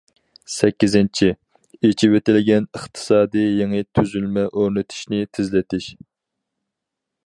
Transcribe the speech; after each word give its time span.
سەككىزىنچى، 0.53 1.27
ئېچىۋېتىلگەن 1.89 2.67
ئىقتىسادىي 2.79 3.49
يېڭى 3.61 3.85
تۈزۈلمە 3.99 4.49
ئورنىتىشنى 4.49 5.25
تېزلىتىش. 5.37 5.93